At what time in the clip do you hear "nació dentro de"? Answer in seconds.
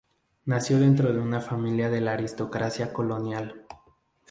0.45-1.19